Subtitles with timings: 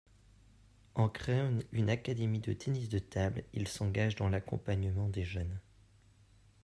[0.95, 5.59] En créant une académie de tennis de table il s'engage dans l'accompagnement des jeunes.